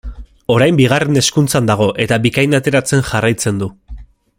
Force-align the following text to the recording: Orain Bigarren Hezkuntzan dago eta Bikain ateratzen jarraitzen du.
Orain 0.53 0.79
Bigarren 0.79 1.19
Hezkuntzan 1.21 1.69
dago 1.71 1.87
eta 2.07 2.21
Bikain 2.25 2.59
ateratzen 2.63 3.09
jarraitzen 3.11 3.63
du. 3.65 3.73